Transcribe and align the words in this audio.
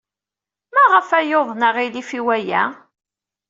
Maɣef 0.73 1.09
ay 1.17 1.25
yuḍen 1.29 1.61
aɣilif 1.67 2.09
i 2.19 2.21
waya? 2.25 2.63